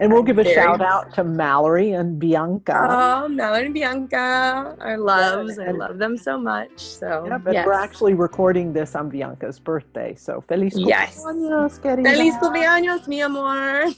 [0.00, 0.56] And we'll give a Very.
[0.56, 2.88] shout out to Mallory and Bianca.
[2.90, 5.56] oh, Melanie and Bianca, our loves.
[5.56, 6.80] I and- love them so much.
[6.80, 7.64] So, yeah, but yes.
[7.66, 10.16] we're actually recording this on Bianca's birthday.
[10.16, 11.22] So feliz Yes.
[11.24, 12.10] cumpleaños, querida.
[12.10, 13.92] Feliz cumpleaños, mi amor.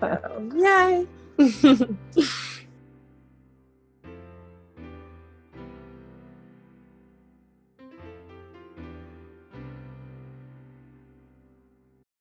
[0.00, 1.06] so, yay.